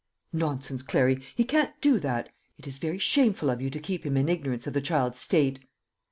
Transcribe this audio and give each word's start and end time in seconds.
"Nonsense, 0.33 0.81
Clary; 0.81 1.21
he 1.35 1.43
can't 1.43 1.79
do 1.79 1.99
that. 1.99 2.29
It 2.57 2.65
is 2.67 2.79
very 2.79 2.97
shameful 2.97 3.51
of 3.51 3.61
you 3.61 3.69
to 3.69 3.79
keep 3.79 4.03
him 4.03 4.17
in 4.17 4.29
ignorance 4.29 4.65
of 4.65 4.73
the 4.73 4.81
child's 4.81 5.19
state." 5.19 5.59